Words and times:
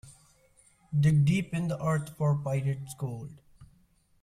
Dig 0.99 1.25
deep 1.25 1.53
in 1.53 1.67
the 1.67 1.79
earth 1.85 2.09
for 2.17 2.35
pirate's 2.35 2.95
gold. 2.95 3.29